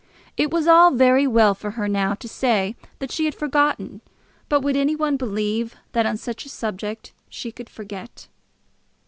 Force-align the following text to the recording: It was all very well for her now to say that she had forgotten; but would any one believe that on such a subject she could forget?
It 0.35 0.49
was 0.49 0.65
all 0.67 0.89
very 0.89 1.27
well 1.27 1.53
for 1.53 1.69
her 1.77 1.87
now 1.87 2.15
to 2.15 2.27
say 2.27 2.75
that 2.97 3.11
she 3.11 3.25
had 3.25 3.35
forgotten; 3.35 4.01
but 4.49 4.61
would 4.61 4.75
any 4.75 4.95
one 4.95 5.15
believe 5.15 5.75
that 5.91 6.07
on 6.07 6.17
such 6.17 6.43
a 6.43 6.49
subject 6.49 7.13
she 7.29 7.51
could 7.51 7.69
forget? 7.69 8.27